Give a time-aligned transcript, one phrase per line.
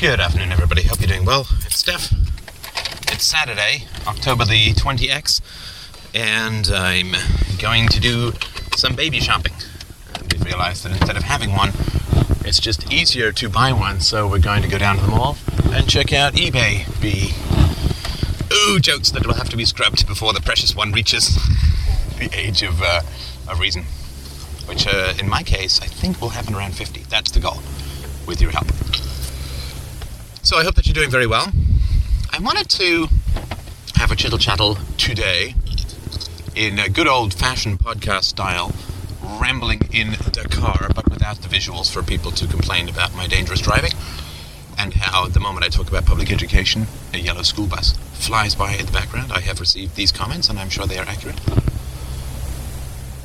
[0.00, 0.84] Good afternoon, everybody.
[0.84, 1.46] Hope you're doing well.
[1.66, 2.10] It's Steph.
[3.12, 5.42] It's Saturday, October the 20th,
[6.14, 7.12] and I'm
[7.58, 8.32] going to do
[8.76, 9.52] some baby shopping.
[10.14, 11.72] And we've realized that instead of having one,
[12.46, 15.36] it's just easier to buy one, so we're going to go down to the mall
[15.66, 16.86] and check out eBay.
[17.02, 17.34] Be
[18.54, 21.34] ooh jokes that will have to be scrubbed before the precious one reaches
[22.18, 23.02] the age of uh,
[23.46, 23.82] of reason,
[24.64, 27.02] which uh, in my case I think will happen around 50.
[27.10, 27.58] That's the goal,
[28.26, 28.68] with your help.
[30.50, 31.52] So I hope that you're doing very well.
[32.32, 33.06] I wanted to
[33.94, 35.54] have a chittle chattle today
[36.56, 38.72] in a good old fashioned podcast style,
[39.40, 43.60] rambling in the car, but without the visuals for people to complain about my dangerous
[43.60, 43.92] driving,
[44.76, 48.72] and how the moment I talk about public education, a yellow school bus flies by
[48.72, 49.30] in the background.
[49.30, 51.40] I have received these comments, and I'm sure they are accurate.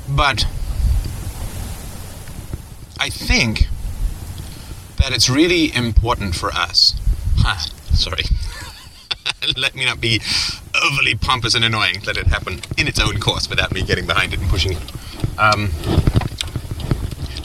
[0.08, 0.46] But
[3.00, 3.66] I think
[4.98, 6.94] that it's really important for us.
[7.48, 7.60] Huh,
[7.94, 8.24] sorry.
[9.56, 10.20] Let me not be
[10.84, 12.02] overly pompous and annoying.
[12.04, 14.82] Let it happen in its own course without me getting behind it and pushing it.
[15.38, 15.70] Um,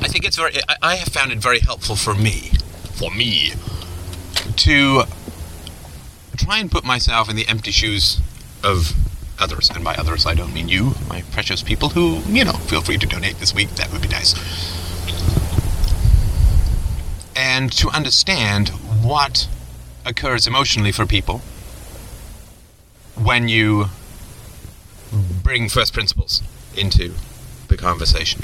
[0.01, 0.56] I think it's very.
[0.71, 2.51] I, I have found it very helpful for me,
[2.95, 3.53] for me,
[4.56, 5.03] to
[6.39, 8.23] try and put myself in the empty shoes
[8.65, 8.95] of
[9.39, 12.81] others, and by others I don't mean you, my precious people who, you know, feel
[12.81, 13.69] free to donate this week.
[13.73, 14.34] That would be nice.
[17.37, 18.71] And to understand
[19.05, 19.47] what
[20.05, 21.39] occurs emotionally for people
[23.15, 23.87] when you
[25.43, 26.43] bring first principles
[26.77, 27.15] into
[27.69, 28.43] the conversation.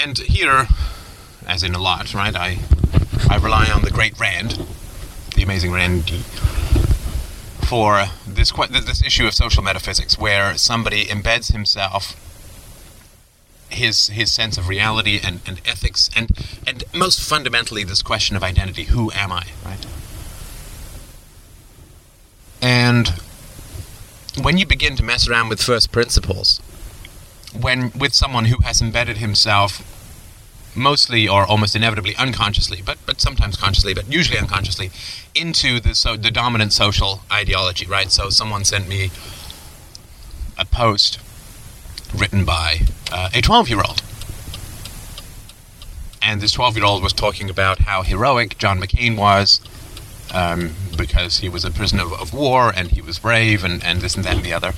[0.00, 0.68] And here,
[1.46, 2.58] as in a lot, right, I,
[3.28, 4.64] I rely on the great Rand,
[5.34, 6.10] the amazing Rand,
[7.68, 12.16] for this, this issue of social metaphysics, where somebody embeds himself
[13.70, 16.30] his his sense of reality and, and ethics and
[16.66, 19.86] and most fundamentally this question of identity who am i right?
[22.60, 23.08] And
[24.40, 26.60] when you begin to mess around with first principles
[27.58, 29.94] when with someone who has embedded himself
[30.74, 34.90] mostly or almost inevitably unconsciously but but sometimes consciously but usually unconsciously
[35.34, 38.10] into the so the dominant social ideology right?
[38.10, 39.10] So someone sent me
[40.56, 41.18] a post
[42.14, 42.80] written by
[43.12, 44.02] uh, a 12 year old.
[46.22, 49.60] And this 12 year old was talking about how heroic John McCain was
[50.32, 54.00] um, because he was a prisoner of, of, war and he was brave and, and
[54.00, 54.72] this and that and the other.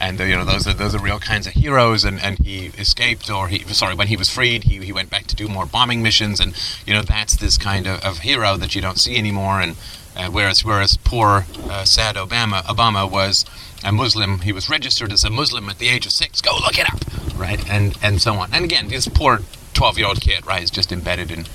[0.00, 2.04] And you know those are those are real kinds of heroes.
[2.04, 5.26] And, and he escaped, or he sorry, when he was freed, he, he went back
[5.26, 6.40] to do more bombing missions.
[6.40, 6.54] And
[6.86, 9.60] you know that's this kind of, of hero that you don't see anymore.
[9.60, 9.76] And
[10.16, 13.44] uh, whereas whereas poor uh, sad Obama Obama was
[13.84, 14.40] a Muslim.
[14.40, 16.40] He was registered as a Muslim at the age of six.
[16.40, 17.00] Go look it up,
[17.38, 17.68] right?
[17.70, 18.52] And and so on.
[18.52, 19.40] And again, this poor
[19.74, 21.46] twelve-year-old kid, right, is just embedded in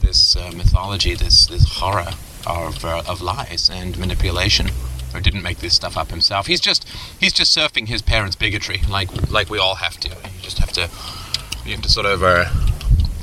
[0.00, 2.12] this uh, mythology, this this horror
[2.46, 4.68] of uh, of lies and manipulation.
[5.14, 6.48] Or didn't make this stuff up himself.
[6.48, 6.86] He's just
[7.18, 10.08] he's just surfing his parents' bigotry, like like we all have to.
[10.10, 10.90] You just have to
[11.64, 12.22] you have to sort of.
[12.22, 12.44] Uh,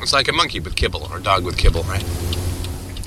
[0.02, 2.04] it's like a monkey with kibble or a dog with kibble, right?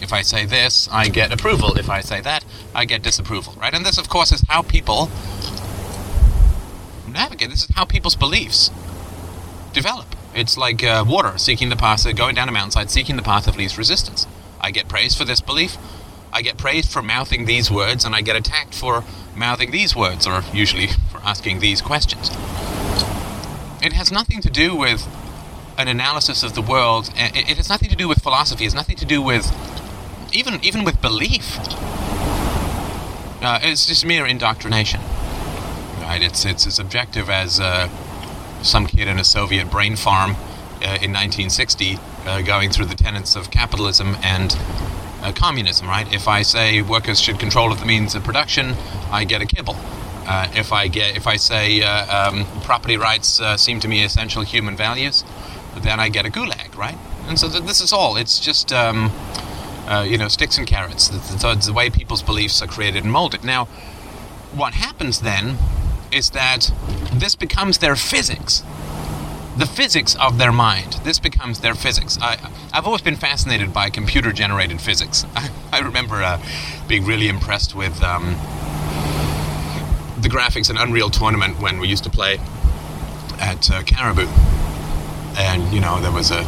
[0.08, 1.76] If I say this, I get approval.
[1.76, 2.42] If I say that,
[2.74, 3.74] I get disapproval, right?
[3.74, 5.10] And this, of course, is how people
[7.06, 7.50] navigate.
[7.50, 8.70] This is how people's beliefs
[9.74, 10.16] develop.
[10.34, 13.46] It's like uh, water seeking the path, of, going down a mountainside, seeking the path
[13.46, 14.26] of least resistance.
[14.62, 15.76] I get praised for this belief.
[16.32, 19.04] I get praised for mouthing these words, and I get attacked for
[19.36, 22.30] mouthing these words, or usually for asking these questions.
[23.82, 25.06] It has nothing to do with
[25.76, 27.10] an analysis of the world.
[27.14, 28.64] It has nothing to do with philosophy.
[28.64, 29.44] It has nothing to do with
[30.32, 31.58] even even with belief.
[33.40, 35.00] Uh, it's just mere indoctrination,
[36.02, 36.20] right?
[36.20, 37.88] It's it's as objective as uh,
[38.62, 40.32] some kid in a Soviet brain farm
[40.82, 44.56] uh, in 1960 uh, going through the tenets of capitalism and
[45.22, 46.12] uh, communism, right?
[46.12, 48.74] If I say workers should control of the means of production,
[49.10, 49.76] I get a kibble.
[50.26, 54.76] Uh, if I get if I say um, property rights seem to me essential human
[54.76, 55.24] values,
[55.76, 56.98] then I get a gulag, right?
[57.28, 58.16] And so th- this is all.
[58.16, 58.72] It's just.
[58.72, 59.12] Um,
[59.88, 61.10] uh, you know, sticks and carrots.
[61.10, 63.42] It's the way people's beliefs are created and molded.
[63.42, 63.64] Now,
[64.54, 65.56] what happens then
[66.12, 66.70] is that
[67.12, 68.62] this becomes their physics.
[69.56, 71.00] The physics of their mind.
[71.04, 72.18] This becomes their physics.
[72.20, 72.36] I,
[72.72, 75.24] have always been fascinated by computer generated physics.
[75.34, 76.40] I, I remember uh,
[76.86, 78.36] being really impressed with um,
[80.20, 82.38] the graphics in Unreal Tournament when we used to play
[83.40, 84.28] at uh, Caribou.
[85.38, 86.44] And, you know, there was a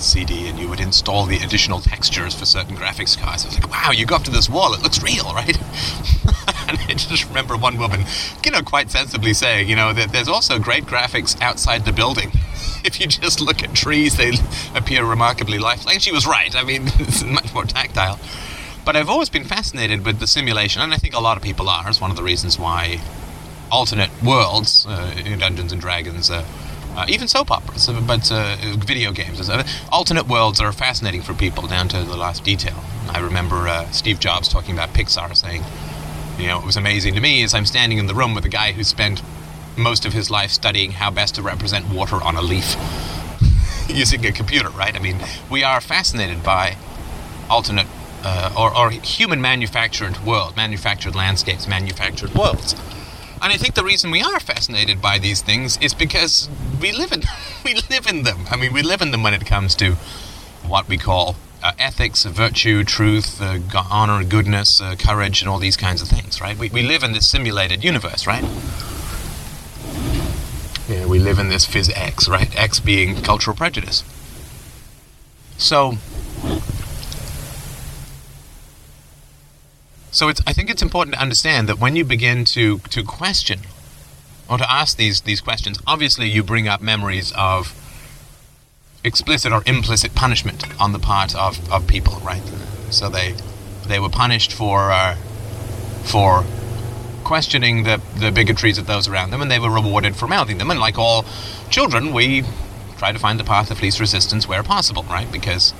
[0.00, 3.44] CD and you would install the additional textures for certain graphics cards.
[3.44, 5.56] It was like, wow, you go up to this wall, it looks real, right?
[6.68, 8.04] and I just remember one woman,
[8.44, 12.30] you know, quite sensibly saying, you know, that there's also great graphics outside the building.
[12.84, 14.32] if you just look at trees, they
[14.74, 15.96] appear remarkably lifelike.
[15.96, 16.54] And she was right.
[16.54, 18.18] I mean, it's much more tactile.
[18.84, 21.68] But I've always been fascinated with the simulation, and I think a lot of people
[21.68, 21.88] are.
[21.88, 23.00] It's one of the reasons why
[23.70, 26.46] alternate worlds, uh, Dungeons and Dragons, uh,
[26.96, 29.48] uh, even soap operas, but uh, video games,
[29.92, 32.82] alternate worlds are fascinating for people down to the last detail.
[33.10, 35.62] I remember uh, Steve Jobs talking about Pixar, saying,
[36.38, 38.48] you know, it was amazing to me as I'm standing in the room with a
[38.48, 39.22] guy who spent
[39.76, 42.76] most of his life studying how best to represent water on a leaf
[43.88, 44.94] using a computer, right?
[44.94, 45.18] I mean,
[45.50, 46.76] we are fascinated by
[47.48, 47.86] alternate
[48.24, 52.74] uh, or, or human manufactured world, manufactured landscapes, manufactured worlds.
[53.40, 56.48] And I think the reason we are fascinated by these things is because
[56.80, 57.22] we live in
[57.64, 58.46] we live in them.
[58.50, 59.94] I mean, we live in them when it comes to
[60.66, 63.58] what we call uh, ethics, virtue, truth, uh,
[63.90, 66.56] honor, goodness, uh, courage, and all these kinds of things, right?
[66.56, 68.44] We, we live in this simulated universe, right?
[70.88, 72.54] Yeah, we live in this phys X, right?
[72.56, 74.04] X being cultural prejudice.
[75.58, 75.98] So,
[80.18, 83.60] so it's, I think it's important to understand that when you begin to, to question
[84.50, 87.72] or to ask these, these questions, obviously you bring up memories of
[89.04, 92.42] explicit or implicit punishment on the part of, of people, right?
[92.90, 93.36] So they
[93.86, 95.14] they were punished for uh,
[96.02, 96.44] for
[97.22, 100.68] questioning the, the bigotries of those around them, and they were rewarded for mouthing them.
[100.68, 101.24] And like all
[101.70, 102.42] children, we
[102.96, 105.30] try to find the path of least resistance where possible, right?
[105.30, 105.72] Because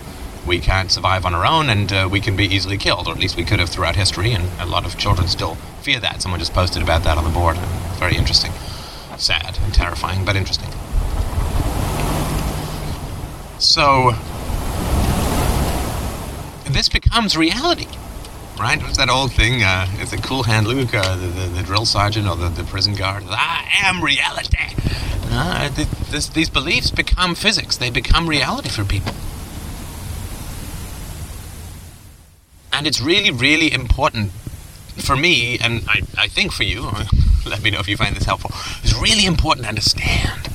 [0.49, 3.19] we can't survive on our own, and uh, we can be easily killed, or at
[3.19, 4.33] least we could have throughout history.
[4.33, 6.23] And a lot of children still fear that.
[6.23, 7.56] Someone just posted about that on the board.
[7.99, 8.53] Very interesting,
[9.19, 10.71] sad and terrifying, but interesting.
[13.61, 14.12] So
[16.65, 17.87] this becomes reality
[18.59, 18.83] right?
[18.83, 19.62] What's that old thing?
[19.62, 22.65] Uh, is it Cool Hand Luke, uh, the, the, the, drill sergeant or the, the
[22.65, 23.23] prison guard?
[23.29, 24.59] I am reality.
[25.31, 25.69] Uh,
[26.11, 27.77] this, these beliefs become physics.
[27.77, 29.15] They become reality for people.
[32.79, 34.31] And it's really, really important
[34.99, 36.83] for me, and I, I think for you,
[37.47, 38.53] let me know if you find this helpful,
[38.85, 40.49] it's really important to understand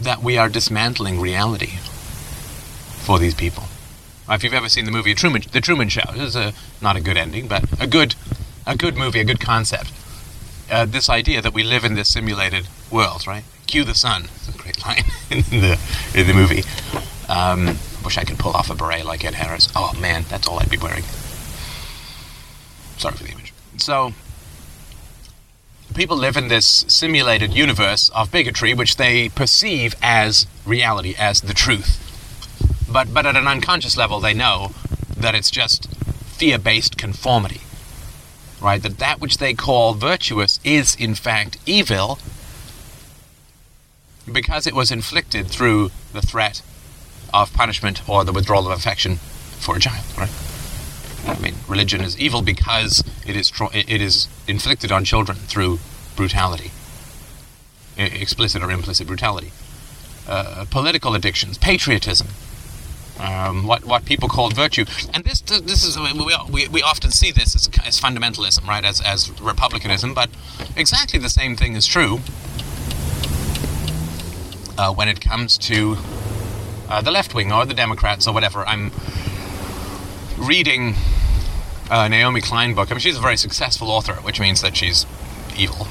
[0.00, 1.78] that we are dismantling reality
[2.98, 3.62] for these people.
[4.28, 6.52] If you've ever seen the movie Truman, The Truman Show, it is a,
[6.82, 8.16] not a good ending, but a good,
[8.66, 9.92] a good movie, a good concept.
[10.68, 13.44] Uh, this idea that we live in this simulated world, right?
[13.68, 14.24] Cue the sun.
[14.24, 15.78] It's a great line in the
[16.12, 16.64] in the movie.
[17.28, 19.68] Um, wish I could pull off a beret like Ed Harris.
[19.74, 21.04] Oh man, that's all I'd be wearing.
[22.98, 23.52] Sorry for the image.
[23.76, 24.12] So,
[25.94, 31.54] people live in this simulated universe of bigotry, which they perceive as reality, as the
[31.54, 32.00] truth.
[32.90, 34.72] But, but at an unconscious level, they know
[35.16, 35.90] that it's just
[36.26, 37.60] fear based conformity.
[38.60, 38.82] Right?
[38.82, 42.18] That that which they call virtuous is, in fact, evil
[44.30, 46.62] because it was inflicted through the threat
[47.34, 49.16] of punishment or the withdrawal of affection
[49.58, 50.04] for a child.
[50.16, 50.30] Right?
[51.26, 55.80] I mean, religion is evil because it is, it is inflicted on children through
[56.16, 56.70] brutality,
[57.96, 59.50] explicit or implicit brutality.
[60.26, 62.28] Uh, political addictions, patriotism,
[63.20, 64.86] um, what what people call virtue.
[65.12, 68.84] And this this is we, we, we often see this as, as fundamentalism, right?
[68.84, 70.30] As as republicanism, but
[70.76, 72.20] exactly the same thing is true
[74.78, 75.98] uh, when it comes to
[76.88, 78.66] uh, the left wing or the Democrats or whatever.
[78.66, 78.92] I'm
[80.38, 80.94] reading
[81.90, 82.90] uh, Naomi Klein book.
[82.90, 85.06] I mean, she's a very successful author, which means that she's
[85.56, 85.86] evil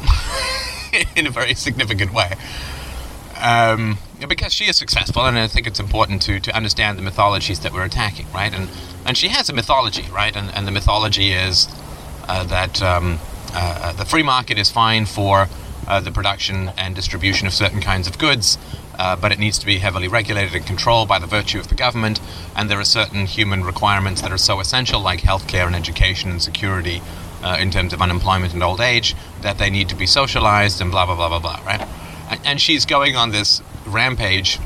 [1.15, 2.33] in a very significant way.
[3.41, 7.59] Um, because she is successful, and I think it's important to, to understand the mythologies
[7.61, 8.53] that we're attacking, right?
[8.53, 8.69] And
[9.05, 10.35] and she has a mythology, right?
[10.35, 11.67] And and the mythology is
[12.27, 13.19] uh, that um,
[13.53, 15.49] uh, the free market is fine for
[15.87, 18.57] uh, the production and distribution of certain kinds of goods,
[18.99, 21.75] uh, but it needs to be heavily regulated and controlled by the virtue of the
[21.75, 22.19] government.
[22.55, 26.41] And there are certain human requirements that are so essential, like healthcare and education and
[26.41, 27.01] security,
[27.43, 30.91] uh, in terms of unemployment and old age, that they need to be socialized and
[30.91, 31.87] blah blah blah blah blah, right?
[32.43, 34.59] and she's going on this rampage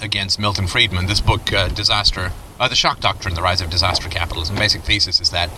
[0.00, 1.06] against Milton Friedman.
[1.06, 4.56] This book, uh, Disaster, uh, The Shock Doctrine, The Rise of Disaster Capitalism.
[4.56, 5.50] Basic thesis is that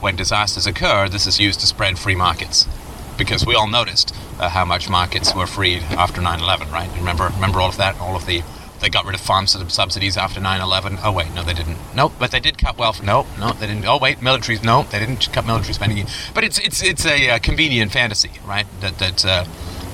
[0.00, 2.66] when disasters occur, this is used to spread free markets.
[3.18, 6.88] Because we all noticed uh, how much markets were freed after 9/11, right?
[6.96, 8.42] Remember, remember all of that, all of the
[8.80, 11.00] they got rid of farm subsidies after 9/11.
[11.02, 11.78] Oh wait, no, they didn't.
[11.94, 13.04] Nope, but they did cut welfare.
[13.04, 13.84] No, no, they didn't.
[13.86, 14.58] Oh wait, military.
[14.62, 16.06] No, they didn't cut military spending.
[16.32, 18.66] But it's it's it's a uh, convenient fantasy, right?
[18.80, 19.44] That that uh,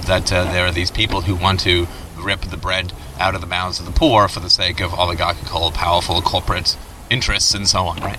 [0.06, 1.86] that uh, there are these people who want to
[2.18, 5.70] rip the bread out of the mouths of the poor for the sake of oligarchical,
[5.70, 6.76] powerful corporate
[7.10, 8.18] interests and so on, right?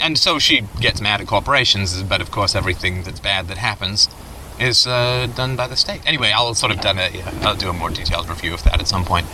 [0.00, 4.08] And so she gets mad at corporations, but of course everything that's bad that happens
[4.58, 6.00] is uh, done by the state.
[6.06, 7.10] Anyway, I'll sort of done a,
[7.42, 9.26] I'll do a more detailed review of that at some point.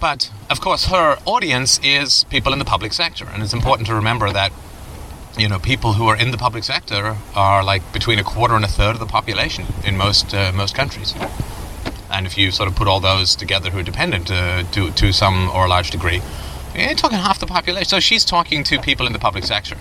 [0.00, 3.94] But of course, her audience is people in the public sector, and it's important to
[3.94, 4.52] remember that
[5.38, 8.64] you know people who are in the public sector are like between a quarter and
[8.64, 11.14] a third of the population in most uh, most countries.
[12.10, 15.12] And if you sort of put all those together who are dependent uh, to to
[15.12, 16.20] some or a large degree,
[16.74, 17.88] you're talking half the population.
[17.88, 19.76] So she's talking to people in the public sector.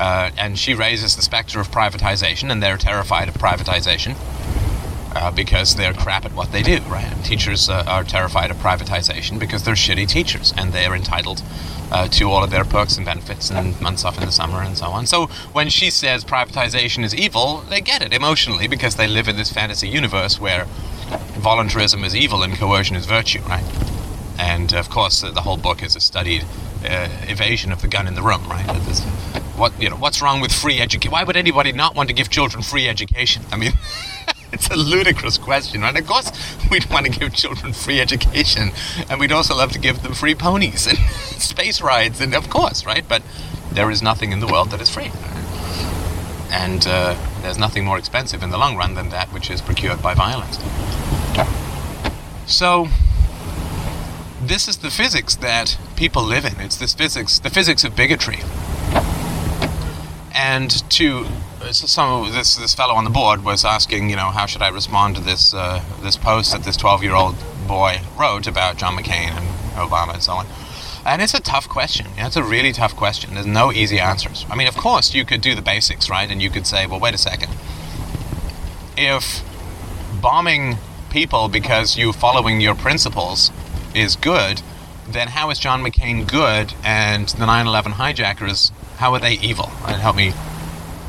[0.00, 4.16] Uh, and she raises the specter of privatization, and they're terrified of privatization
[5.14, 7.04] uh, because they're crap at what they do, right?
[7.04, 11.42] And teachers uh, are terrified of privatization because they're shitty teachers, and they're entitled
[11.92, 14.78] uh, to all of their perks and benefits and months off in the summer and
[14.78, 15.04] so on.
[15.04, 19.36] So when she says privatization is evil, they get it emotionally because they live in
[19.36, 20.64] this fantasy universe where
[21.36, 23.64] voluntarism is evil and coercion is virtue, right?
[24.38, 26.44] And of course, the whole book is a studied
[26.84, 28.66] uh, evasion of the gun in the room, right?
[29.60, 31.12] What you know, what's wrong with free education?
[31.12, 33.44] Why would anybody not want to give children free education?
[33.52, 33.72] I mean.
[34.52, 35.96] it's a ludicrous question, right?
[35.96, 36.32] Of course,
[36.70, 38.70] we'd want to give children free education,
[39.08, 40.98] and we'd also love to give them free ponies and
[41.38, 43.04] space rides, and of course, right?
[43.08, 43.22] But
[43.70, 45.12] there is nothing in the world that is free,
[46.50, 50.02] and uh, there's nothing more expensive in the long run than that which is procured
[50.02, 50.58] by violence.
[52.46, 52.88] So,
[54.42, 56.58] this is the physics that people live in.
[56.58, 58.40] It's this physics, the physics of bigotry.
[60.32, 61.26] And to
[61.72, 65.16] some this this fellow on the board was asking, you know, how should I respond
[65.16, 69.30] to this uh, this post that this 12 year old boy wrote about John McCain
[69.30, 70.46] and Obama and so on.
[71.04, 72.06] And it's a tough question.
[72.18, 73.34] It's a really tough question.
[73.34, 74.44] There's no easy answers.
[74.50, 76.30] I mean, of course, you could do the basics, right?
[76.30, 77.52] And you could say, well, wait a second.
[78.96, 79.42] If
[80.20, 80.76] bombing
[81.10, 83.50] people because you're following your principles
[83.94, 84.62] is good,
[85.08, 89.70] then how is John McCain good and the 9 11 hijackers, how are they evil?
[89.82, 89.98] Right?
[89.98, 90.34] Help me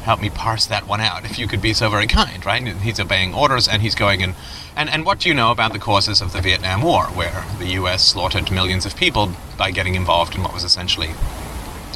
[0.03, 2.65] help me parse that one out, if you could be so very kind, right?
[2.65, 4.33] He's obeying orders and he's going in.
[4.75, 7.67] And, and what do you know about the causes of the Vietnam War, where the
[7.81, 11.11] US slaughtered millions of people by getting involved in what was essentially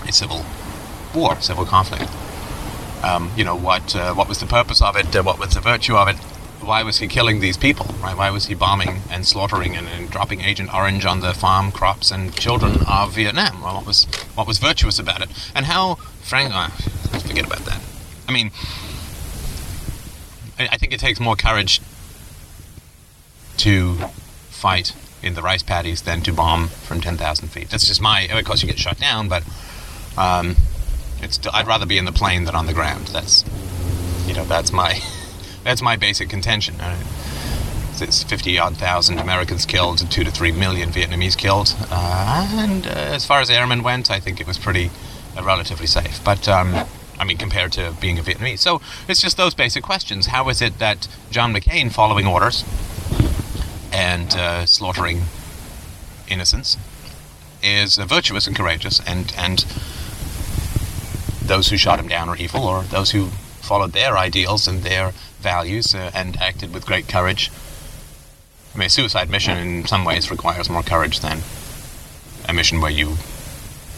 [0.08, 0.46] a civil
[1.16, 2.12] war, civil conflict?
[3.04, 5.16] Um, you know, what, uh, what was the purpose of it?
[5.16, 6.18] Uh, what was the virtue of it?
[6.66, 8.18] Why was he killing these people, right?
[8.18, 12.12] Why was he bombing and slaughtering and, and dropping Agent Orange on the farm crops
[12.12, 13.62] and children of Vietnam?
[13.62, 15.30] Well, what was, what was virtuous about it?
[15.54, 16.70] And how, frank, uh,
[17.20, 17.82] forget about that.
[18.28, 18.52] I mean,
[20.58, 21.82] I think it takes more courage
[23.58, 23.96] to
[24.50, 27.70] fight in the rice paddies than to bomb from 10,000 feet.
[27.70, 28.22] That's just my.
[28.22, 29.44] Of course, you get shot down, but
[30.18, 30.56] um,
[31.22, 31.40] it's.
[31.54, 33.08] I'd rather be in the plane than on the ground.
[33.08, 33.44] That's,
[34.28, 35.02] you know, that's my,
[35.66, 36.80] that's my basic contention.
[36.80, 36.96] Uh,
[38.00, 42.86] it's 50 odd thousand Americans killed and two to three million Vietnamese killed, uh, and
[42.88, 44.92] uh, as far as airmen went, I think it was pretty
[45.38, 46.24] uh, relatively safe.
[46.24, 46.86] But um,
[47.18, 48.60] I mean, compared to being a Vietnamese.
[48.60, 50.28] So it's just those basic questions.
[50.28, 52.64] How is it that John McCain, following orders
[53.92, 55.24] and uh, slaughtering
[56.28, 56.78] innocents,
[57.64, 59.66] is uh, virtuous and courageous, and and
[61.42, 63.28] those who shot him down are evil, or those who
[63.62, 65.14] followed their ideals and their
[65.46, 67.52] values uh, and acted with great courage?
[68.74, 71.44] I mean, a suicide mission in some ways requires more courage than
[72.50, 73.16] a mission where you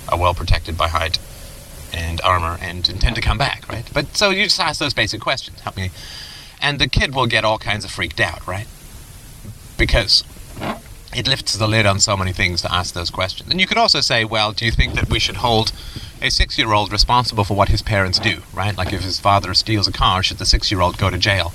[0.10, 1.18] are well protected by height
[1.94, 3.90] and armor and intend to come back, right?
[3.94, 5.62] But so you just ask those basic questions.
[5.62, 5.90] Help me.
[6.62, 8.68] And the kid will get all kinds of freaked out, right?
[9.78, 10.24] Because
[11.16, 13.50] it lifts the lid on so many things to ask those questions.
[13.50, 15.72] And you could also say, well, do you think that we should hold
[16.22, 18.78] a six year old responsible for what his parents do, right?
[18.78, 21.54] Like if his father steals a car, should the six year old go to jail?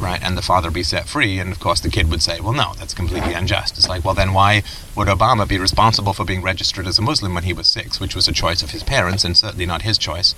[0.00, 1.38] right, and the father be set free.
[1.38, 3.76] And of course, the kid would say, well, no, that's completely unjust.
[3.76, 4.62] It's like, well, then why
[4.96, 8.14] would Obama be responsible for being registered as a Muslim when he was six, which
[8.14, 10.32] was a choice of his parents and certainly not his choice?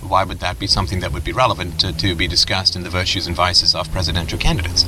[0.00, 2.90] Why would that be something that would be relevant to, to be discussed in the
[2.90, 4.84] virtues and vices of presidential candidates?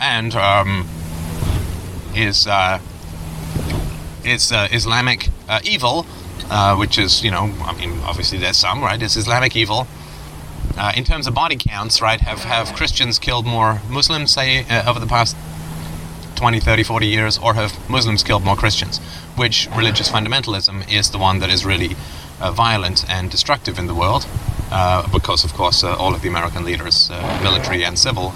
[0.00, 0.88] And um,
[2.14, 2.78] is uh,
[4.24, 6.06] uh, Islamic uh, evil,
[6.50, 9.00] uh, which is you know, I mean, obviously there's some, right?
[9.00, 9.86] Is Islamic evil
[10.76, 14.88] uh, in terms of body counts, right, have, have Christians killed more Muslims, say, uh,
[14.90, 15.36] over the past
[16.34, 18.98] 20, 30, 40 years, or have Muslims killed more Christians?
[19.36, 21.96] Which religious fundamentalism is the one that is really
[22.52, 24.26] violent and destructive in the world?
[25.12, 27.08] Because, of course, all of the American leaders,
[27.42, 28.34] military and civil,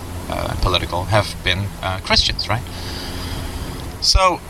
[0.61, 1.67] political, have been
[2.03, 2.63] Christians, right?
[4.01, 4.41] So,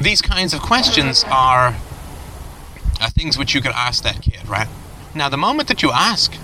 [0.00, 1.76] these kinds of questions are,
[3.00, 4.68] are things which you could ask that kid, right?
[5.14, 6.34] Now, the moment that you ask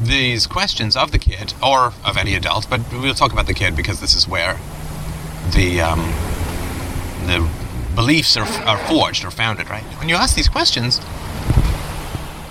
[0.00, 3.74] these questions of the kid or of any adult, but we'll talk about the kid
[3.74, 4.58] because this is where
[5.54, 6.00] the um,
[7.24, 7.48] the
[7.94, 9.70] beliefs are, are forged or founded.
[9.70, 9.82] Right?
[9.98, 10.98] When you ask these questions,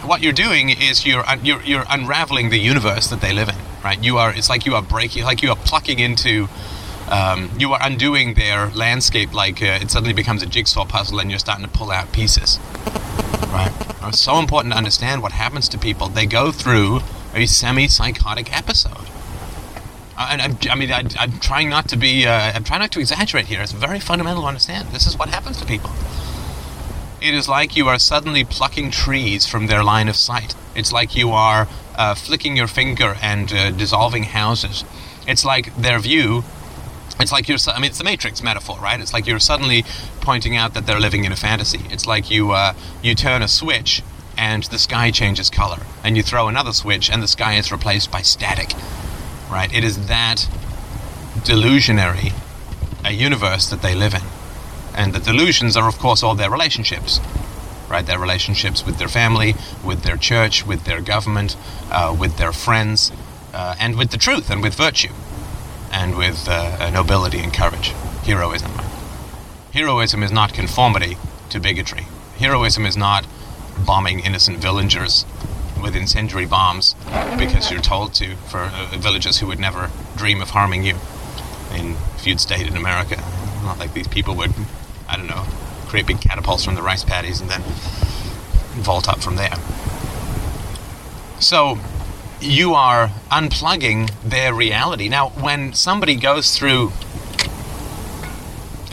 [0.04, 3.56] what you're doing is you're you're you're unraveling the universe that they live in.
[3.86, 4.04] Right?
[4.04, 4.34] You are.
[4.34, 5.26] It's like you are breaking.
[5.26, 6.50] Like you are plucking into.
[7.08, 11.30] Um, you are undoing their landscape like uh, it suddenly becomes a jigsaw puzzle and
[11.30, 12.58] you're starting to pull out pieces.
[13.54, 13.72] Right?
[14.02, 16.10] It's so important to understand what happens to people.
[16.10, 17.02] They go through
[17.36, 19.08] a semi-psychotic episode.
[20.18, 23.00] And I, I mean, I, am trying not to be, uh, I'm trying not to
[23.00, 23.62] exaggerate here.
[23.62, 24.88] It's very fundamental to understand.
[24.90, 25.92] This is what happens to people.
[27.22, 30.56] It is like you are suddenly plucking trees from their line of sight.
[30.76, 34.84] It's like you are uh, flicking your finger and uh, dissolving houses.
[35.28, 36.44] It's like their view.
[37.20, 37.58] It's like you're.
[37.68, 39.00] I mean, it's the Matrix metaphor, right?
[39.00, 39.86] It's like you're suddenly
[40.22, 41.82] pointing out that they're living in a fantasy.
[41.90, 44.04] It's like you uh, you turn a switch
[44.38, 48.12] and the sky changes color, and you throw another switch and the sky is replaced
[48.12, 48.74] by static.
[49.50, 49.74] Right?
[49.74, 50.50] It is that
[51.44, 52.34] delusionary
[53.06, 54.22] a universe that they live in.
[54.96, 57.20] And the delusions are, of course, all their relationships.
[57.90, 58.06] Right?
[58.06, 61.56] Their relationships with their family, with their church, with their government,
[61.92, 63.12] uh, with their friends,
[63.54, 65.14] uh, and with the truth and with virtue,
[65.92, 67.90] and with uh, nobility and courage.
[68.26, 68.72] Heroism.
[69.74, 71.18] Heroism is not conformity
[71.50, 72.08] to bigotry.
[72.40, 73.28] Heroism is not
[73.86, 75.26] bombing innocent villagers
[75.82, 76.96] with incendiary bombs
[77.38, 80.96] because you're told to for uh, villagers who would never dream of harming you.
[81.70, 83.18] I mean, if you'd stayed in America,
[83.64, 84.54] not like these people would,
[85.08, 85.46] I don't know,
[85.86, 87.62] create big catapults from the rice paddies and then
[88.82, 89.56] vault up from there.
[91.40, 91.78] So,
[92.42, 95.10] you are unplugging their reality.
[95.10, 96.92] Now, when somebody goes through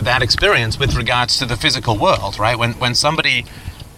[0.01, 2.59] that experience with regards to the physical world, right?
[2.59, 3.45] When when somebody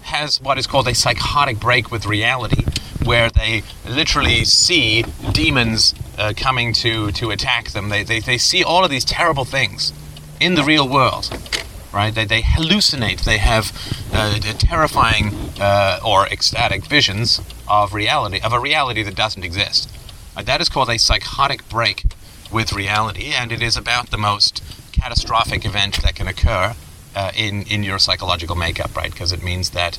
[0.03, 2.65] has what is called a psychotic break with reality,
[3.05, 7.89] where they literally see demons uh, coming to, to attack them.
[7.89, 9.93] They, they, they see all of these terrible things
[10.41, 11.31] in the real world,
[11.95, 12.15] right?
[12.15, 13.25] They, they hallucinate.
[13.25, 13.73] They have
[14.13, 19.91] uh, terrifying uh, or ecstatic visions of reality, of a reality that doesn't exist.
[20.37, 22.05] Uh, that is called a psychotic break
[22.53, 26.75] with reality, and it is about the most catastrophic event that can occur
[27.15, 29.11] uh, in in your psychological makeup, right?
[29.11, 29.99] Because it means that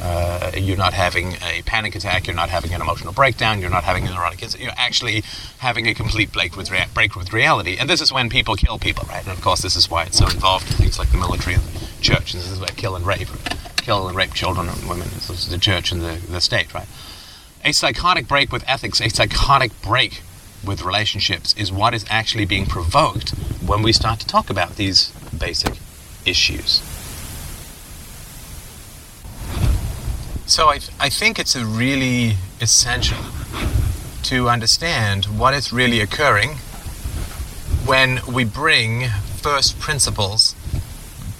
[0.00, 3.84] uh, you're not having a panic attack, you're not having an emotional breakdown, you're not
[3.84, 5.22] having a neurotic incident, you're actually
[5.58, 7.76] having a complete break with, rea- break with reality.
[7.78, 9.22] And this is when people kill people, right?
[9.22, 11.64] And of course, this is why it's so involved in things like the military and
[11.64, 13.28] the church, and this is where kill and rape,
[13.76, 16.88] kill and rape children and women, this is the church and the, the state, right?
[17.64, 20.22] A psychotic break with ethics, a psychotic break
[20.66, 23.30] with relationships is what is actually being provoked
[23.64, 25.74] when we start to talk about these basic
[26.26, 26.82] issues.
[30.46, 33.18] So I, I think it's really essential
[34.24, 36.56] to understand what is really occurring
[37.86, 40.54] when we bring first principles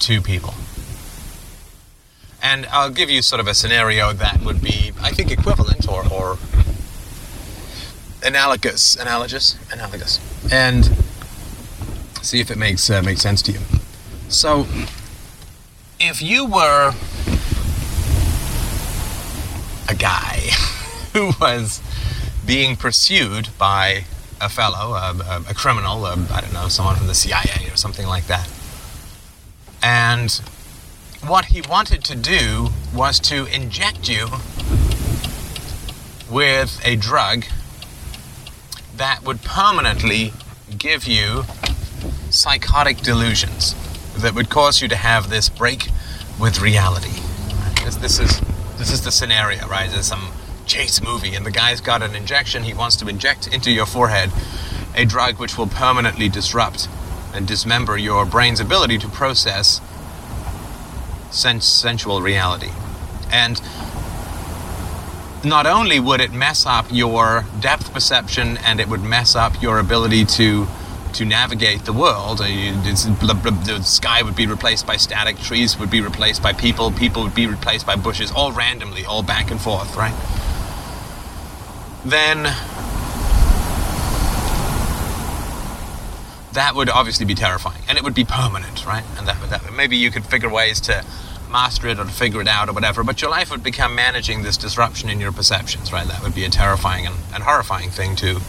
[0.01, 0.55] to people.
[2.43, 6.07] And I'll give you sort of a scenario that would be, I think, equivalent or,
[6.11, 6.39] or
[8.23, 10.19] analogous, analogous, analogous,
[10.51, 10.91] and
[12.23, 13.61] see if it makes uh, makes sense to you.
[14.29, 14.67] So,
[16.01, 16.95] if you were
[19.89, 20.51] a guy
[21.13, 21.81] who was
[22.47, 24.05] being pursued by
[24.41, 28.27] a fellow, a, a, criminal, I don't know, someone from the CIA or something like
[28.27, 28.49] that,
[29.83, 30.31] and
[31.27, 34.27] what he wanted to do was to inject you
[36.31, 37.45] with a drug
[38.97, 40.33] that would permanently
[40.77, 41.45] give you
[42.31, 43.75] psychotic delusions
[44.19, 45.89] that would cause you to have this break
[46.41, 47.21] with reality.
[47.85, 48.41] This, this is
[48.85, 49.91] this is the scenario, right?
[49.91, 50.31] There's some
[50.67, 52.65] chase movie, and the guy's got an injection.
[52.65, 54.31] He wants to inject into your forehead
[54.95, 56.87] a drug which will permanently disrupt
[57.33, 59.81] and dismember your brain's ability to process
[61.31, 62.73] sens- sensual reality.
[63.33, 63.59] And
[65.43, 69.79] not only would it mess up your depth perception and it would mess up your
[69.79, 70.67] ability to
[71.15, 72.41] to navigate the world.
[72.41, 72.47] Uh,
[72.85, 77.35] the sky would be replaced by static, trees would be replaced by people, people would
[77.35, 80.15] be replaced by bushes, all randomly, all back and forth, right?
[82.05, 82.43] Then
[86.53, 89.05] that would obviously be terrifying, and it would be permanent, right?
[89.17, 91.05] And that, that maybe you could figure ways to
[91.51, 94.43] master it or to figure it out or whatever, but your life would become managing
[94.43, 96.07] this disruption in your perceptions, right?
[96.07, 98.41] That would be a terrifying and, and horrifying thing to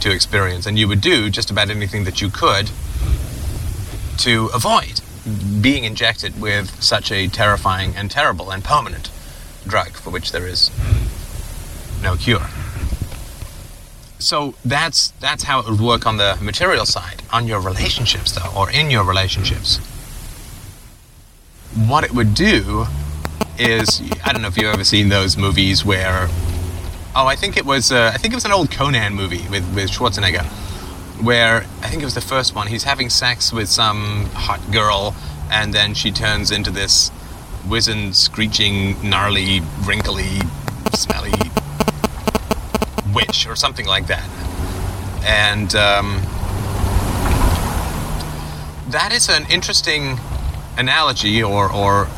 [0.00, 2.70] to experience, and you would do just about anything that you could
[4.18, 5.00] to avoid
[5.60, 9.10] being injected with such a terrifying and terrible and permanent
[9.66, 10.70] drug for which there is
[12.02, 12.46] no cure.
[14.18, 17.22] so that's that's how it would work on the material side.
[17.32, 19.78] On your relationships, though, or in your relationships,
[21.74, 22.86] what it would do
[23.58, 26.28] is I don't know if you've ever seen those movies where
[27.14, 29.74] oh I think it was uh, I think it was an old Conan movie with
[29.74, 30.44] with Schwarzenegger
[31.22, 32.66] where I think it was the first one.
[32.66, 35.14] He's having sex with some hot girl
[35.50, 37.10] and then she turns into this
[37.68, 40.40] wizened screeching gnarly wrinkly
[40.94, 41.32] smelly
[43.14, 44.28] witch or something like that.
[45.24, 46.22] And um,
[48.88, 50.18] that is an interesting
[50.78, 52.08] analogy or, or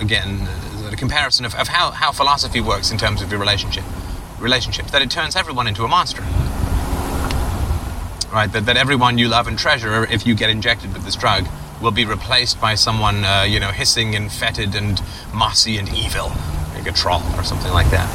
[0.00, 0.46] again
[0.92, 3.84] a comparison of, of how, how philosophy works in terms of your relationship
[4.38, 6.22] relationships that it turns everyone into a monster.
[8.32, 11.46] Right that, that everyone you love and treasure if you get injected with this drug
[11.80, 15.00] will be replaced by someone uh, you know hissing and fetid and
[15.32, 16.32] mossy and evil
[16.74, 18.08] like a troll or something like that.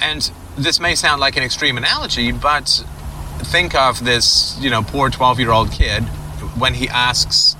[0.00, 2.84] And this may sound like an extreme analogy but
[3.38, 6.02] think of this you know poor 12 year old kid
[6.56, 7.54] when he asks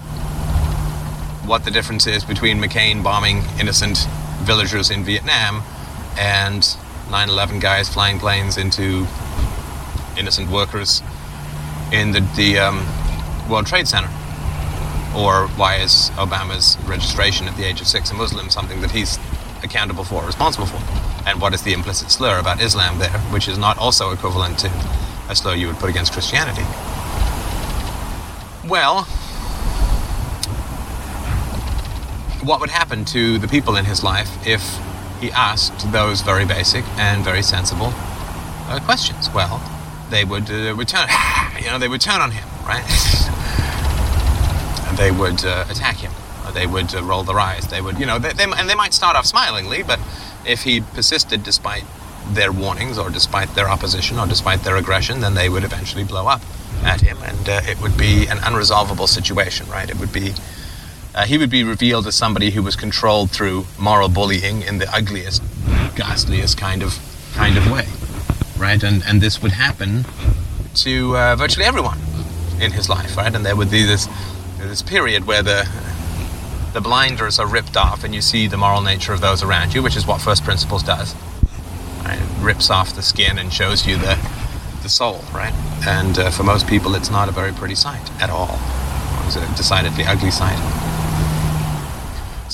[1.44, 4.06] what the difference is between McCain bombing innocent
[4.44, 5.62] villagers in Vietnam
[6.18, 6.76] and
[7.10, 9.06] 9 11 guys flying planes into
[10.18, 11.02] innocent workers
[11.92, 12.86] in the, the um,
[13.48, 14.08] World Trade Center.
[15.16, 19.18] Or why is Obama's registration at the age of six a Muslim something that he's
[19.62, 20.80] accountable for, responsible for?
[21.28, 24.68] And what is the implicit slur about Islam there, which is not also equivalent to
[25.28, 26.64] a slur you would put against Christianity?
[28.68, 29.06] Well,
[32.44, 34.62] what would happen to the people in his life if
[35.20, 37.92] he asked those very basic and very sensible
[38.68, 39.30] uh, questions?
[39.30, 39.62] Well,
[40.10, 41.08] they would uh, return,
[41.60, 42.84] you know, they would turn on him, right?
[44.88, 46.12] and they would uh, attack him.
[46.52, 47.66] They would uh, roll their eyes.
[47.68, 49.98] They would, you know, they, they, and they might start off smilingly, but
[50.46, 51.84] if he persisted despite
[52.28, 56.26] their warnings or despite their opposition or despite their aggression, then they would eventually blow
[56.26, 56.42] up
[56.84, 59.88] at him, and uh, it would be an unresolvable situation, right?
[59.88, 60.34] It would be
[61.14, 64.92] uh, he would be revealed as somebody who was controlled through moral bullying in the
[64.92, 65.42] ugliest,
[65.94, 66.98] ghastliest kind of
[67.34, 67.86] kind of way,
[68.58, 68.82] right?
[68.82, 70.04] And and this would happen
[70.76, 71.98] to uh, virtually everyone
[72.60, 73.34] in his life, right?
[73.34, 74.08] And there would be this
[74.58, 75.68] this period where the
[76.72, 79.82] the blinders are ripped off, and you see the moral nature of those around you,
[79.82, 81.14] which is what First Principles does.
[82.04, 82.18] Right?
[82.20, 84.18] It rips off the skin and shows you the
[84.82, 85.54] the soul, right?
[85.86, 88.58] And uh, for most people, it's not a very pretty sight at all.
[89.26, 90.83] It's a decidedly ugly sight.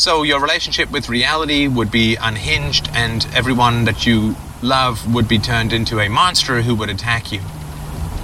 [0.00, 5.38] So your relationship with reality would be unhinged, and everyone that you love would be
[5.38, 7.42] turned into a monster who would attack you.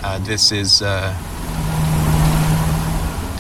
[0.02, 1.12] Uh, this is uh,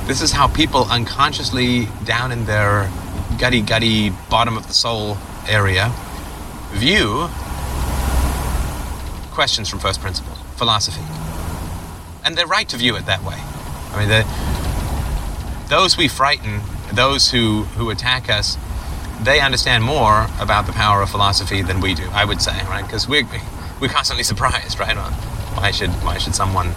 [0.06, 2.90] this is how people unconsciously, down in their
[3.38, 5.16] gutty gutty bottom of the soul
[5.48, 5.90] area,
[6.72, 7.28] view
[9.32, 11.00] questions from first principles, philosophy,
[12.22, 13.38] and they're right to view it that way.
[13.92, 16.60] I mean, those we frighten
[16.96, 18.56] those who, who attack us,
[19.22, 22.84] they understand more about the power of philosophy than we do, I would say, right?
[22.84, 23.26] Because we're,
[23.80, 24.96] we're constantly surprised, right?
[24.96, 26.72] Why should, why should someone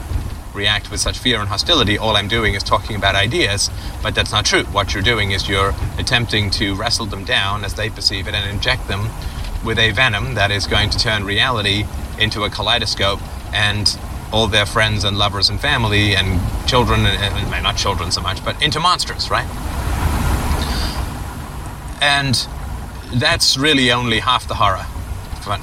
[0.54, 1.98] react with such fear and hostility?
[1.98, 3.70] All I'm doing is talking about ideas,
[4.02, 4.64] but that's not true.
[4.66, 8.50] What you're doing is you're attempting to wrestle them down as they perceive it and
[8.50, 9.10] inject them
[9.64, 11.84] with a venom that is going to turn reality
[12.18, 13.20] into a kaleidoscope
[13.54, 13.98] and
[14.32, 18.44] all their friends and lovers and family and children, and, and not children so much,
[18.46, 19.48] but into monsters, right?
[22.02, 22.48] And
[23.14, 24.86] that's really only half the horror,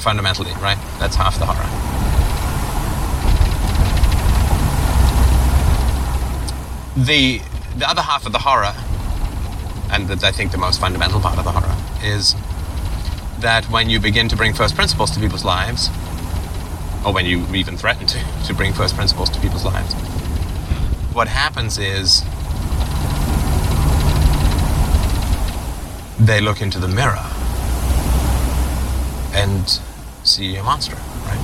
[0.00, 0.78] fundamentally, right?
[0.98, 1.66] That's half the horror.
[6.96, 7.40] The,
[7.76, 8.74] the other half of the horror,
[9.92, 12.34] and I think the most fundamental part of the horror, is
[13.40, 15.88] that when you begin to bring first principles to people's lives,
[17.04, 19.94] or when you even threaten to, to bring first principles to people's lives,
[21.12, 22.22] what happens is
[26.26, 27.24] they look into the mirror
[29.32, 29.80] and
[30.24, 31.38] see a monster, right?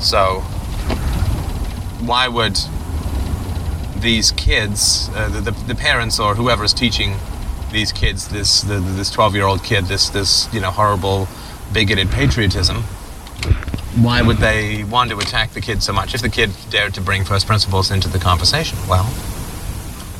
[0.00, 0.40] So,
[2.04, 2.58] why would
[3.98, 7.16] these kids, uh, the, the, the, parents or whoever is teaching
[7.72, 11.28] these kids, this the, this 12 year old kid, this this you know horrible,
[11.72, 12.82] bigoted patriotism,
[14.02, 17.00] why would they want to attack the kid so much if the kid dared to
[17.00, 18.78] bring first principles into the conversation?
[18.88, 19.12] Well,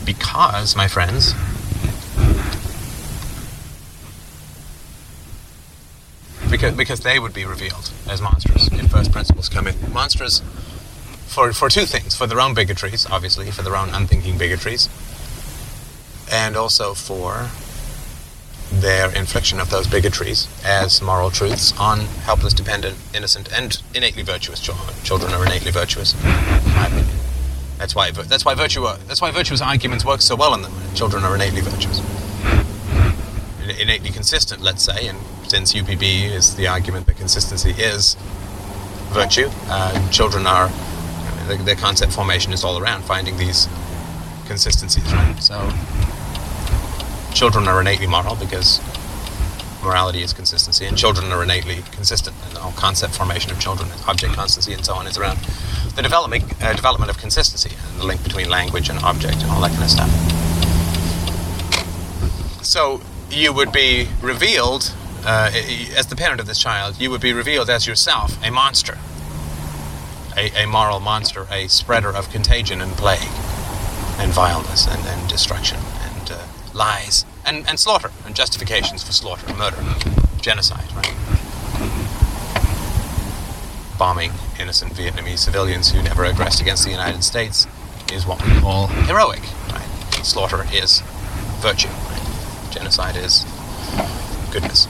[0.05, 1.35] because, my friends,
[6.57, 9.75] because because they would be revealed as monsters if first principles come in.
[9.93, 10.43] Monsters
[11.27, 14.89] for for two things: for their own bigotries, obviously, for their own unthinking bigotries,
[16.33, 17.51] and also for
[18.73, 24.59] their infliction of those bigotries as moral truths on helpless, dependent, innocent, and innately virtuous
[24.61, 24.95] children.
[25.05, 26.15] Children are innately virtuous.
[27.79, 30.73] That's why that's why virtue that's why virtuous arguments work so well on them.
[30.95, 32.01] Children are innately virtuous,
[33.81, 34.63] innately consistent.
[34.63, 38.15] Let's say, and since UPB is the argument that consistency is
[39.13, 40.71] virtue, uh, children are
[41.47, 43.69] their concept formation is all around finding these
[44.47, 45.37] consistencies, right?
[45.41, 45.55] So
[47.33, 48.81] children are innately moral because
[49.83, 52.35] morality is consistency, and children are innately consistent.
[52.45, 55.39] And the whole concept formation of children, object constancy, and so on, is around
[55.95, 59.61] the development uh, development of consistency and the link between language and object and all
[59.61, 60.11] that kind of stuff.
[62.65, 65.51] So you would be revealed uh,
[65.97, 67.01] as the parent of this child.
[67.01, 68.99] You would be revealed as yourself a monster,
[70.37, 73.29] a, a moral monster, a spreader of contagion and plague,
[74.19, 79.83] and vileness and, destruction and destruction lies, and, and slaughter, and justifications for slaughter, murder,
[80.41, 81.15] genocide, right?
[83.99, 87.67] Bombing innocent Vietnamese civilians who never aggressed against the United States
[88.13, 89.89] is what we call heroic, right?
[90.23, 91.01] Slaughter is
[91.61, 91.89] virtue?
[92.87, 93.45] Genocide is
[94.53, 94.87] goodness.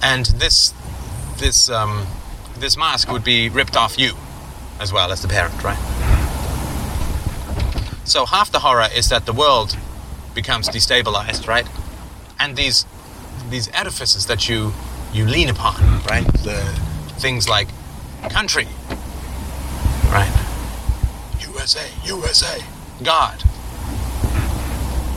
[0.00, 0.72] And this,
[1.38, 2.06] this, um,
[2.56, 4.12] this mask would be ripped off you
[4.78, 5.76] as well as the parent, right?
[8.04, 9.76] So half the horror is that the world
[10.36, 11.66] becomes destabilized, right?
[12.38, 12.86] And these
[13.50, 14.72] these edifices that you
[15.12, 16.26] you lean upon, right?
[16.44, 16.60] The
[17.18, 17.66] things like
[18.30, 18.68] country,
[20.12, 20.32] right?
[21.40, 22.62] USA, USA,
[23.02, 23.44] God,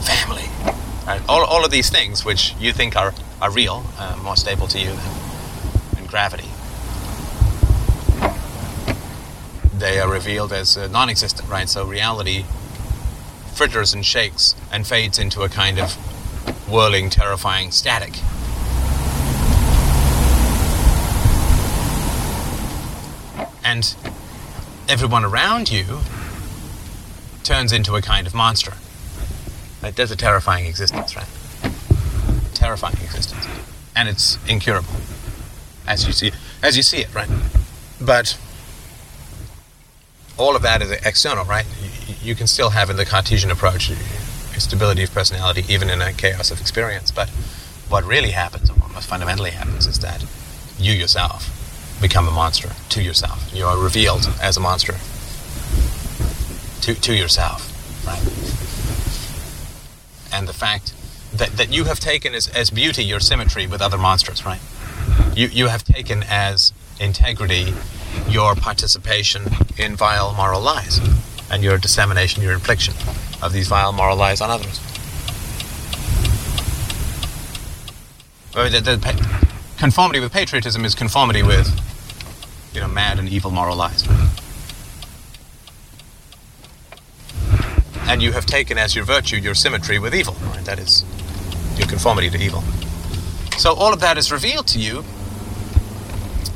[0.02, 0.48] family,
[1.06, 1.22] right?
[1.28, 4.78] All, all of these things which you think are, are real, uh, more stable to
[4.78, 5.14] you than,
[5.94, 6.48] than gravity.
[9.76, 11.68] They are revealed as uh, non existent, right?
[11.68, 12.44] So reality
[13.52, 15.94] fritters and shakes and fades into a kind of
[16.68, 18.14] whirling, terrifying static.
[23.64, 23.94] And
[24.88, 26.00] everyone around you
[27.42, 28.72] turns into a kind of monster.
[29.82, 31.26] Like, there's a terrifying existence, right?
[32.54, 33.46] Terrifying existence.
[33.96, 34.94] And it's incurable.
[35.86, 37.28] As you see as you see it, right?
[38.00, 38.38] But
[40.38, 41.66] all of that is external, right?
[42.22, 43.90] you can still have in the Cartesian approach
[44.58, 47.10] stability of personality even in a chaos of experience.
[47.10, 47.28] But
[47.88, 50.24] what really happens, and what most fundamentally happens, is that
[50.78, 51.50] you yourself
[52.00, 53.52] become a monster to yourself.
[53.52, 54.94] You are revealed as a monster
[56.82, 57.68] to, to yourself,
[58.06, 58.22] right?
[60.32, 60.94] And the fact
[61.32, 64.60] that, that you have taken as, as beauty your symmetry with other monsters, right?
[65.34, 67.74] You, you have taken as integrity
[68.28, 69.44] your participation
[69.78, 71.00] in vile moral lies
[71.50, 72.94] and your dissemination, your infliction
[73.42, 74.80] of these vile moral lies on others.
[78.52, 79.42] The, the,
[79.78, 81.68] conformity with patriotism is conformity with,
[82.74, 84.06] you know, mad and evil moral lies.
[88.12, 90.34] And you have taken as your virtue your symmetry with evil.
[90.34, 90.62] Right?
[90.66, 91.02] That is
[91.78, 92.60] your conformity to evil.
[93.56, 95.02] So all of that is revealed to you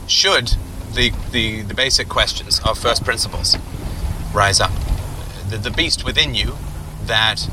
[0.07, 0.55] should
[0.93, 3.57] the, the, the basic questions of first principles
[4.35, 4.71] rise up
[5.49, 6.59] the, the beast within you
[7.05, 7.49] that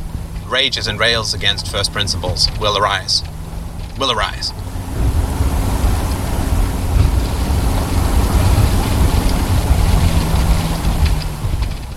[0.47, 3.23] rages and rails against first principles will arise.
[3.97, 4.51] Will arise.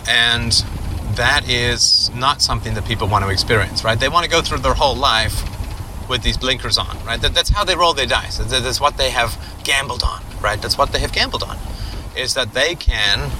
[0.08, 0.64] And
[1.16, 3.98] that is not something that people want to experience, right?
[3.98, 5.44] They want to go through their whole life
[6.08, 7.20] with these blinkers on, right?
[7.20, 8.38] That, that's how they roll their dice.
[8.38, 10.60] That's what they have gambled on, right?
[10.60, 11.58] That's what they have gambled on,
[12.16, 13.30] is that they can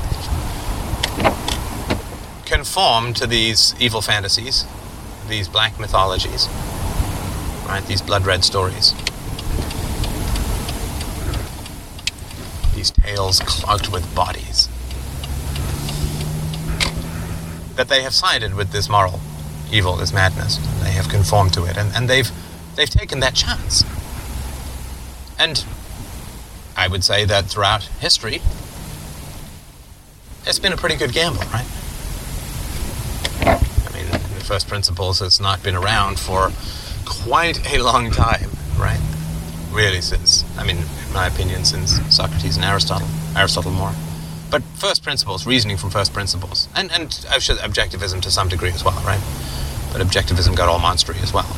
[2.45, 4.65] conform to these evil fantasies,
[5.29, 6.49] these black mythologies,
[7.67, 7.85] right?
[7.87, 8.95] These blood red stories.
[12.75, 14.69] These tales clogged with bodies.
[17.77, 19.21] That they have sided with this moral
[19.71, 20.57] evil, this madness.
[20.83, 22.31] They have conformed to it, and, and they've
[22.75, 23.85] they've taken that chance.
[25.39, 25.65] And
[26.77, 28.41] I would say that throughout history,
[30.47, 31.67] it's been a pretty good gamble, right?
[33.41, 36.53] I mean, the first principles has not been around for
[37.05, 39.01] quite a long time, right?
[39.71, 43.93] Really, since, I mean, in my opinion, since Socrates and Aristotle, Aristotle more.
[44.51, 49.01] But first principles, reasoning from first principles, and, and objectivism to some degree as well,
[49.05, 49.21] right?
[49.93, 51.57] But objectivism got all monstery as well.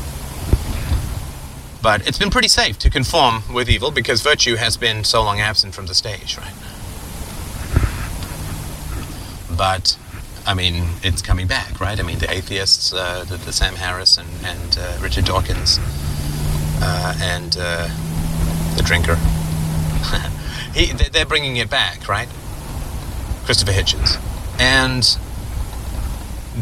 [1.82, 5.40] But it's been pretty safe to conform with evil because virtue has been so long
[5.40, 6.54] absent from the stage, right?
[9.56, 9.96] But
[10.46, 11.98] I mean, it's coming back, right?
[12.00, 15.78] I mean, the atheists, uh, the, the, Sam Harris and, and uh, Richard Dawkins,
[16.80, 17.88] uh, and uh,
[18.76, 19.16] the drinker.
[20.74, 22.28] he, they're bringing it back, right?
[23.48, 24.20] Christopher Hitchens.
[24.60, 25.02] And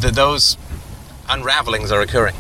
[0.01, 0.57] the, those
[1.29, 2.37] unravelings are occurring.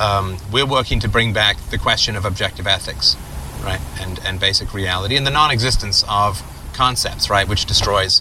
[0.00, 3.16] Um, we're working to bring back the question of objective ethics,
[3.62, 8.20] right, and and basic reality, and the non-existence of concepts, right, which destroys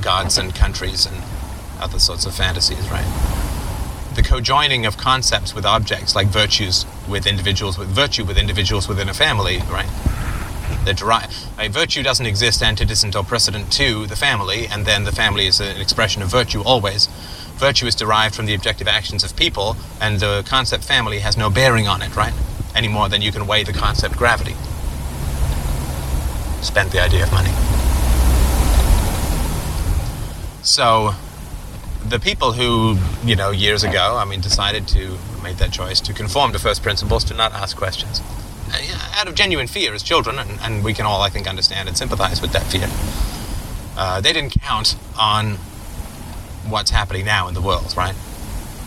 [0.00, 1.22] gods and countries and
[1.80, 3.06] other sorts of fantasies, right.
[4.16, 9.08] The co-joining of concepts with objects, like virtues with individuals, with virtue with individuals within
[9.08, 10.11] a family, right.
[10.84, 11.28] They're.
[11.58, 15.60] A virtue doesn't exist antecedent or precedent to the family, and then the family is
[15.60, 17.08] an expression of virtue always
[17.62, 21.48] virtue is derived from the objective actions of people, and the concept family has no
[21.48, 22.34] bearing on it, right?
[22.74, 24.56] Any more than you can weigh the concept gravity.
[26.60, 27.52] Spent the idea of money.
[30.64, 31.14] So,
[32.04, 36.12] the people who, you know, years ago, I mean, decided to make that choice to
[36.12, 38.20] conform to first principles, to not ask questions,
[39.22, 41.96] out of genuine fear as children, and, and we can all, I think, understand and
[41.96, 42.88] sympathize with that fear.
[43.96, 45.58] Uh, they didn't count on
[46.68, 48.16] what's happening now in the world, right?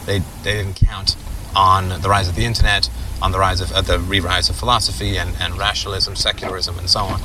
[0.05, 1.15] They, they didn't count
[1.55, 2.89] on the rise of the internet,
[3.21, 6.99] on the rise of uh, the re-rise of philosophy and, and rationalism, secularism, and so
[6.99, 7.21] on.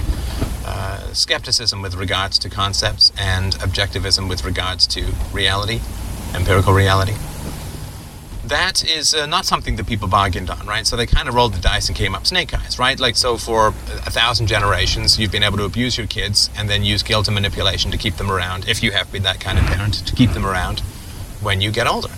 [0.65, 5.81] Uh, skepticism with regards to concepts and objectivism with regards to reality,
[6.33, 7.15] empirical reality
[8.51, 10.87] that is uh, not something that people bargained on, right?
[10.87, 12.99] So they kind of rolled the dice and came up snake eyes, right?
[12.99, 16.83] Like, so for a thousand generations, you've been able to abuse your kids and then
[16.83, 19.65] use guilt and manipulation to keep them around, if you have been that kind of
[19.65, 20.81] parent, to keep them around
[21.41, 22.11] when you get older.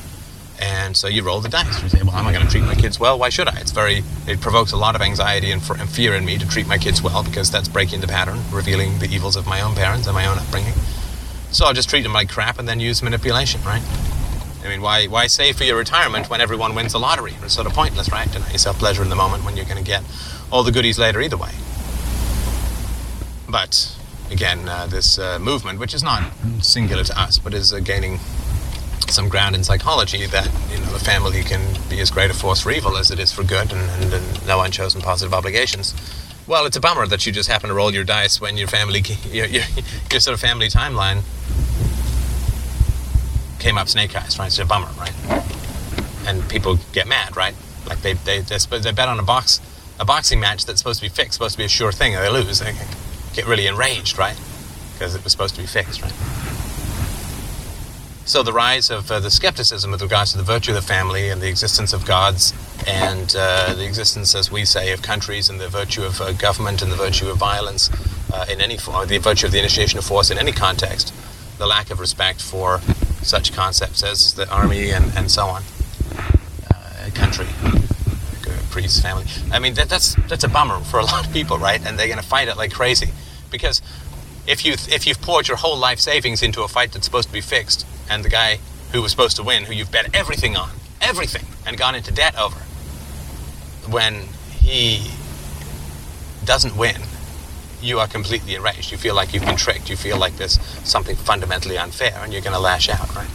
[0.59, 1.83] And so you roll the dice.
[1.83, 3.18] You say, well, am I going to treat my kids well?
[3.18, 3.61] Why should I?
[3.61, 6.66] It's very, it provokes a lot of anxiety and, and fear in me to treat
[6.66, 10.07] my kids well because that's breaking the pattern, revealing the evils of my own parents
[10.07, 10.75] and my own upbringing.
[11.51, 13.83] So I'll just treat them like crap and then use manipulation, right?
[14.64, 17.35] I mean, why why save for your retirement when everyone wins the lottery?
[17.42, 18.31] It's sort of pointless, right?
[18.31, 20.03] Deny yourself pleasure in the moment when you're going to get
[20.51, 21.51] all the goodies later either way.
[23.48, 23.96] But
[24.31, 28.18] again, uh, this uh, movement, which is not singular to us, but is uh, gaining
[29.09, 32.62] some ground in psychology, that you know the family can be as great a force
[32.62, 35.92] for evil as it is for good, and, and, and no unchosen positive obligations.
[36.46, 39.01] Well, it's a bummer that you just happen to roll your dice when your family,
[39.31, 39.62] your, your,
[40.11, 41.22] your sort of family timeline
[43.62, 44.48] came up snake eyes, right?
[44.48, 45.14] It's a bummer, right?
[46.27, 47.55] And people get mad, right?
[47.87, 49.61] Like they they they, they bet on a box
[50.01, 52.25] a boxing match that's supposed to be fixed, supposed to be a sure thing, and
[52.25, 52.59] they lose.
[52.59, 52.75] They
[53.35, 54.37] get really enraged, right?
[54.92, 56.12] Because it was supposed to be fixed, right?
[58.25, 61.29] So the rise of uh, the skepticism with regards to the virtue of the family
[61.29, 62.55] and the existence of gods
[62.87, 66.83] and uh, the existence, as we say, of countries and the virtue of uh, government
[66.83, 67.90] and the virtue of violence
[68.33, 71.12] uh, in any form, the virtue of the initiation of force in any context,
[71.59, 72.81] the lack of respect for
[73.22, 75.62] such concepts as the army and, and so on,
[76.70, 77.46] uh, country,
[78.72, 79.26] priest, family.
[79.52, 81.85] I mean, that, that's that's a bummer for a lot of people, right?
[81.87, 83.11] And they're going to fight it like crazy
[83.50, 83.80] because
[84.46, 87.35] if you if you've poured your whole life savings into a fight that's supposed to
[87.35, 88.58] be fixed, and the guy
[88.92, 92.37] who was supposed to win, who you've bet everything on, everything, and gone into debt
[92.38, 92.58] over,
[93.88, 94.24] when
[94.58, 95.11] he
[96.44, 97.00] doesn't win,
[97.83, 98.92] you are completely enraged.
[98.92, 99.90] You feel like you've been tricked.
[99.90, 103.31] You feel like there's something fundamentally unfair, and you're going to lash out, right?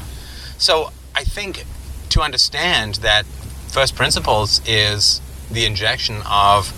[0.57, 1.65] So I think
[2.09, 3.25] to understand that
[3.67, 6.73] first principles is the injection of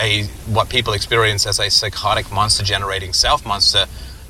[0.00, 3.86] a what people experience as a psychotic monster generating self monster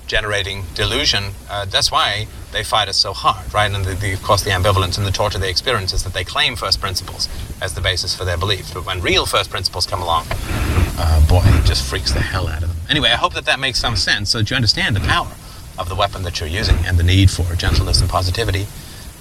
[0.06, 1.24] generating delusion.
[1.48, 3.70] Uh, that's why they fight us so hard, right?
[3.70, 6.24] And the, the, of course, the ambivalence and the torture they experience is that they
[6.24, 7.28] claim first principles
[7.60, 8.72] as the basis for their belief.
[8.72, 12.62] But when real first principles come along, uh, boy, it just freaks the hell out
[12.62, 12.78] of them.
[12.88, 15.32] Anyway, I hope that that makes some sense so that you understand the power
[15.78, 18.66] of the weapon that you're using and the need for gentleness and positivity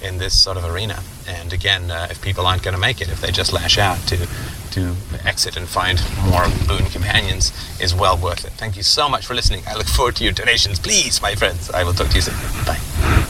[0.03, 0.99] in this sort of arena.
[1.27, 3.97] And again, uh, if people aren't going to make it, if they just lash out
[4.07, 4.27] to
[4.71, 8.53] to exit and find more boon companions, is well worth it.
[8.53, 9.63] Thank you so much for listening.
[9.67, 10.79] I look forward to your donations.
[10.79, 11.69] Please, my friends.
[11.71, 12.35] I will talk to you soon.
[12.65, 13.27] Bye.